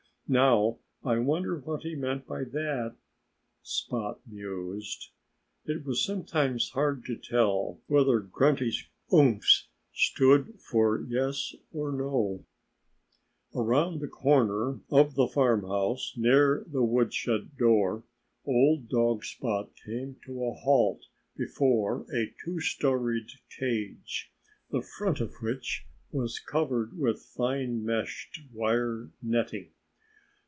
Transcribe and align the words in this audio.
"Now, 0.33 0.77
I 1.03 1.17
wonder 1.19 1.59
what 1.59 1.81
he 1.83 1.93
meant 1.93 2.25
by 2.25 2.45
that!" 2.45 2.95
Spot 3.63 4.17
mused. 4.25 5.09
It 5.65 5.83
was 5.85 6.05
sometimes 6.05 6.69
hard 6.69 7.03
to 7.07 7.17
tell 7.17 7.81
whether 7.87 8.21
Grunty's 8.21 8.87
umphs 9.11 9.67
stood 9.91 10.57
for 10.61 11.01
yes 11.01 11.53
or 11.73 11.91
no. 11.91 12.45
Around 13.53 13.99
the 13.99 14.07
corner 14.07 14.79
of 14.89 15.15
the 15.15 15.27
farmhouse, 15.27 16.13
near 16.15 16.63
the 16.65 16.81
woodshed 16.81 17.57
door, 17.57 18.05
old 18.45 18.87
dog 18.87 19.25
Spot 19.25 19.69
came 19.85 20.15
to 20.27 20.45
a 20.45 20.53
halt 20.53 21.01
before 21.35 22.05
a 22.15 22.33
two 22.45 22.61
storied 22.61 23.27
cage, 23.59 24.31
the 24.69 24.81
front 24.81 25.19
of 25.19 25.33
which 25.41 25.87
was 26.09 26.39
covered 26.39 26.97
with 26.97 27.21
fine 27.21 27.83
meshed 27.83 28.39
wire 28.53 29.11
netting. 29.21 29.71